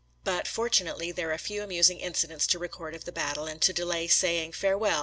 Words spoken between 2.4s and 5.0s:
to record of the battle, and to delay saying," Farewell!